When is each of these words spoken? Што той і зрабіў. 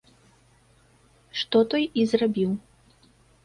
Што 1.43 1.57
той 1.75 1.85
і 1.99 2.09
зрабіў. 2.15 2.51